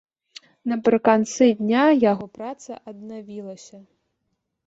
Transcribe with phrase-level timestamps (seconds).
[0.71, 3.77] Напрыканцы дня яго праца аднавілася.